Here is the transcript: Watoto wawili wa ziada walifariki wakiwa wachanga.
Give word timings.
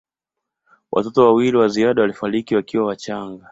Watoto 0.91 1.25
wawili 1.25 1.57
wa 1.57 1.67
ziada 1.67 2.01
walifariki 2.01 2.55
wakiwa 2.55 2.85
wachanga. 2.85 3.49